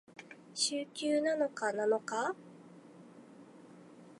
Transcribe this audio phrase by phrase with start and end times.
[0.55, 2.35] 週休七日なのか？